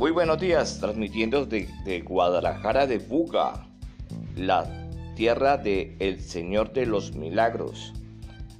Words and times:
Muy 0.00 0.12
buenos 0.12 0.40
días, 0.40 0.78
transmitiendo 0.80 1.44
de, 1.44 2.00
Guadalajara 2.00 2.86
de 2.86 2.96
Buga, 2.96 3.66
la 4.34 4.64
tierra 5.14 5.58
de 5.58 5.94
El 5.98 6.22
Señor 6.22 6.72
de 6.72 6.86
los 6.86 7.14
Milagros. 7.14 7.92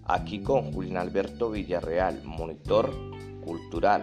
Aquí 0.04 0.42
con 0.42 0.70
Julián 0.70 0.98
Alberto 0.98 1.50
Villarreal, 1.50 2.22
monitor 2.24 2.94
cultural. 3.42 4.02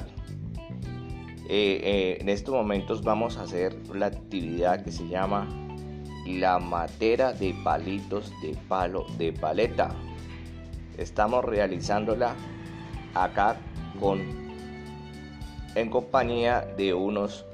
Eh, 1.48 1.80
eh, 1.84 2.18
en 2.20 2.28
estos 2.28 2.56
momentos 2.56 3.04
vamos 3.04 3.38
a 3.38 3.44
hacer 3.44 3.76
la 3.94 4.08
actividad 4.08 4.84
que 4.84 4.92
se 4.92 5.08
llama 5.08 5.48
la 6.26 6.58
matera 6.58 7.34
de 7.34 7.54
palitos 7.64 8.34
de 8.42 8.58
palo 8.68 9.06
de 9.20 9.32
paleta. 9.32 9.94
Estamos 10.98 11.46
realizándola 11.46 12.36
acá 13.14 13.58
con 14.00 14.47
en 15.78 15.92
compañía 15.92 16.62
de 16.76 16.94
unos 16.94 17.46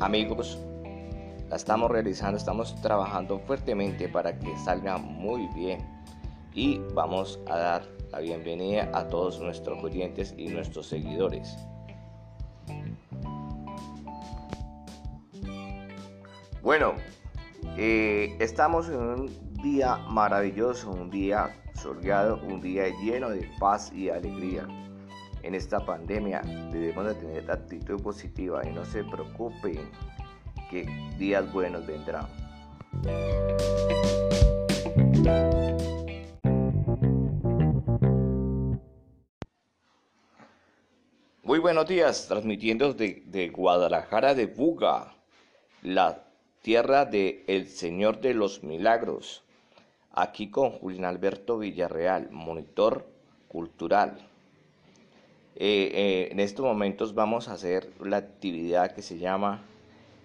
amigos. 0.00 0.58
La 1.50 1.56
estamos 1.56 1.90
realizando, 1.90 2.38
estamos 2.38 2.80
trabajando 2.80 3.40
fuertemente 3.40 4.08
para 4.08 4.38
que 4.38 4.56
salga 4.58 4.98
muy 4.98 5.48
bien 5.48 5.84
y 6.54 6.78
vamos 6.94 7.40
a 7.48 7.58
dar 7.58 7.82
la 8.12 8.20
bienvenida 8.20 8.88
a 8.94 9.08
todos 9.08 9.40
nuestros 9.40 9.82
oyentes 9.82 10.32
y 10.38 10.46
nuestros 10.46 10.86
seguidores. 10.86 11.56
Bueno, 16.62 16.94
eh, 17.76 18.36
estamos 18.38 18.88
en 18.88 18.96
un 18.96 19.52
día 19.60 19.96
maravilloso, 20.08 20.92
un 20.92 21.10
día 21.10 21.60
soleado, 21.74 22.40
un 22.46 22.60
día 22.60 22.84
lleno 23.02 23.28
de 23.30 23.50
paz 23.58 23.92
y 23.92 24.08
alegría 24.08 24.66
en 25.44 25.54
esta 25.54 25.84
pandemia 25.84 26.40
debemos 26.72 27.04
de 27.04 27.14
tener 27.14 27.50
actitud 27.50 28.02
positiva 28.02 28.66
y 28.66 28.72
no 28.72 28.84
se 28.86 29.04
preocupen 29.04 29.78
que 30.70 30.86
días 31.18 31.52
buenos 31.52 31.86
vendrán. 31.86 32.26
Muy 41.42 41.58
buenos 41.58 41.86
días, 41.86 42.26
transmitiendo 42.26 42.94
de, 42.94 43.52
Guadalajara 43.54 44.34
de 44.34 44.46
Buga, 44.46 45.14
la 45.82 46.24
tierra 46.62 47.04
de 47.04 47.44
Señor 47.68 48.22
de 48.22 48.32
los 48.32 48.62
Milagros. 48.62 49.42
Aquí 50.10 50.50
con 50.50 50.70
Julián 50.70 51.04
Alberto 51.04 51.58
Villarreal, 51.58 52.30
monitor 52.30 53.06
cultural. 53.48 54.33
Eh, 55.56 55.90
eh, 55.94 56.28
en 56.32 56.40
estos 56.40 56.64
momentos 56.64 57.14
vamos 57.14 57.48
a 57.48 57.52
hacer 57.52 57.88
la 58.00 58.16
actividad 58.16 58.92
que 58.92 59.02
se 59.02 59.18
llama 59.18 59.62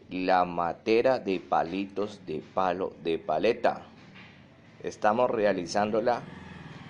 la 0.10 0.44
matera 0.44 1.20
de 1.20 1.40
palitos 1.40 2.26
de 2.26 2.42
palo 2.56 2.94
de 3.04 3.20
paleta. 3.20 3.84
Estamos 4.82 5.30
realizándola 5.30 6.24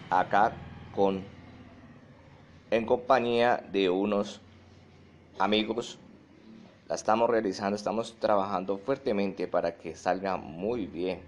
acá 0.09 0.53
con 0.95 1.21
en 2.71 2.85
compañía 2.85 3.61
de 3.73 3.89
unos 3.89 4.39
amigos. 5.37 5.99
La 6.87 6.95
estamos 6.95 7.29
realizando, 7.29 7.75
estamos 7.75 8.15
trabajando 8.19 8.77
fuertemente 8.77 9.49
para 9.49 9.75
que 9.75 9.95
salga 9.95 10.37
muy 10.37 10.85
bien. 10.85 11.19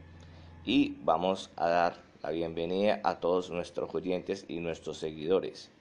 Y 0.64 0.96
vamos 1.04 1.50
a 1.58 1.68
dar 1.68 1.98
la 2.24 2.30
bienvenida 2.30 3.02
a 3.04 3.20
todos 3.20 3.50
nuestros 3.50 3.94
oyentes 3.94 4.46
y 4.48 4.62
nuestros 4.62 4.98
seguidores. 4.98 5.72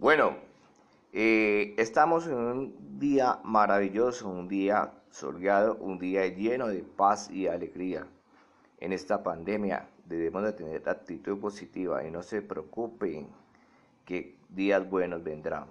Bueno, 0.00 0.36
eh, 1.12 1.74
estamos 1.76 2.28
en 2.28 2.34
un 2.34 2.98
día 3.00 3.40
maravilloso, 3.42 4.28
un 4.28 4.46
día 4.46 4.92
soleado, 5.10 5.74
un 5.80 5.98
día 5.98 6.24
lleno 6.28 6.68
de 6.68 6.84
paz 6.84 7.28
y 7.32 7.48
alegría. 7.48 8.06
En 8.78 8.92
esta 8.92 9.24
pandemia 9.24 9.88
debemos 10.04 10.44
de 10.44 10.52
tener 10.52 10.88
actitud 10.88 11.40
positiva 11.40 12.06
y 12.06 12.12
no 12.12 12.22
se 12.22 12.42
preocupen 12.42 13.26
que 14.04 14.36
días 14.50 14.88
buenos 14.88 15.24
vendrán. 15.24 15.64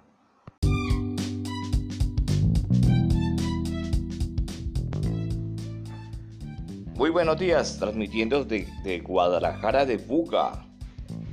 Muy 6.95 7.11
buenos 7.11 7.39
días, 7.39 7.79
transmitiendo 7.79 8.43
de, 8.43 8.67
de 8.83 8.99
Guadalajara 8.99 9.85
de 9.85 9.95
Buga, 9.95 10.65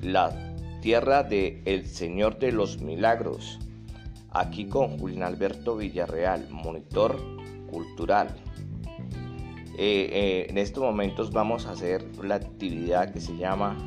la 0.00 0.53
tierra 0.84 1.22
de 1.22 1.62
El 1.64 1.86
Señor 1.86 2.38
de 2.38 2.52
los 2.52 2.82
Milagros. 2.82 3.58
Aquí 4.30 4.66
con 4.68 4.98
Julián 4.98 5.22
Alberto 5.22 5.78
Villarreal, 5.78 6.50
monitor 6.50 7.18
cultural. 7.70 8.28
Eh, 9.78 10.10
eh, 10.12 10.46
en 10.50 10.58
estos 10.58 10.82
momentos 10.82 11.32
vamos 11.32 11.64
a 11.64 11.70
hacer 11.70 12.04
la 12.22 12.34
actividad 12.34 13.14
que 13.14 13.22
se 13.22 13.34
llama 13.34 13.78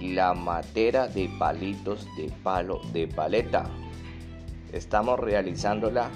la 0.00 0.32
matera 0.34 1.08
de 1.08 1.28
palitos 1.36 2.06
de 2.16 2.30
palo 2.44 2.80
de 2.92 3.08
paleta. 3.08 3.68
Estamos 4.72 5.18
realizándola 5.18 6.10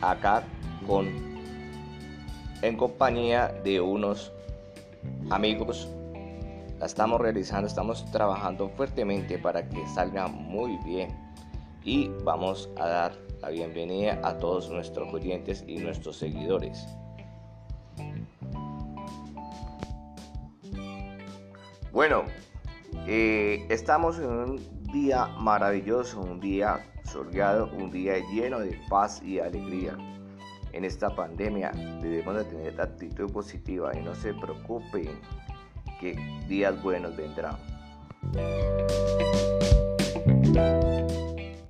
acá 0.00 0.44
con 0.86 1.08
en 2.62 2.76
compañía 2.76 3.48
de 3.64 3.80
unos 3.80 4.30
amigos 5.30 5.88
la 6.82 6.86
estamos 6.86 7.20
realizando, 7.20 7.68
estamos 7.68 8.04
trabajando 8.10 8.68
fuertemente 8.70 9.38
para 9.38 9.68
que 9.68 9.86
salga 9.86 10.26
muy 10.26 10.78
bien 10.78 11.16
y 11.84 12.08
vamos 12.24 12.68
a 12.76 12.88
dar 12.88 13.18
la 13.40 13.50
bienvenida 13.50 14.18
a 14.24 14.36
todos 14.36 14.68
nuestros 14.68 15.14
oyentes 15.14 15.62
y 15.68 15.76
nuestros 15.76 16.16
seguidores. 16.16 16.84
Bueno, 21.92 22.24
eh, 23.06 23.64
estamos 23.68 24.18
en 24.18 24.26
un 24.26 24.82
día 24.92 25.28
maravilloso, 25.38 26.20
un 26.20 26.40
día 26.40 26.84
soleado, 27.04 27.70
un 27.78 27.92
día 27.92 28.14
lleno 28.32 28.58
de 28.58 28.76
paz 28.90 29.22
y 29.22 29.38
alegría. 29.38 29.96
En 30.72 30.84
esta 30.84 31.14
pandemia 31.14 31.70
debemos 32.00 32.34
de 32.34 32.44
tener 32.44 32.80
actitud 32.80 33.30
positiva 33.30 33.96
y 33.96 34.02
no 34.02 34.16
se 34.16 34.34
preocupen 34.34 35.20
días 36.48 36.82
buenos 36.82 37.16
vendrán. 37.16 37.56